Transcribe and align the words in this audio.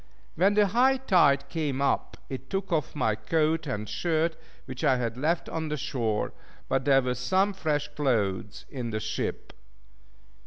When 0.33 0.55
the 0.55 0.65
high 0.65 0.97
tide 0.97 1.47
came 1.47 1.79
up 1.79 2.17
it 2.27 2.49
took 2.49 2.71
off 2.73 2.95
my 2.95 3.13
coat 3.13 3.67
and 3.67 3.87
shirt, 3.87 4.35
which 4.65 4.83
I 4.83 4.95
had 4.97 5.15
left 5.15 5.47
on 5.47 5.69
the 5.69 5.77
shore; 5.77 6.33
but 6.67 6.85
there 6.85 7.03
were 7.03 7.13
some 7.13 7.53
fresh 7.53 7.87
clothes 7.93 8.65
in 8.71 8.89
the 8.89 8.99
ship. 8.99 9.53